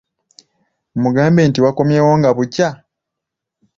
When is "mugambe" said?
1.03-1.41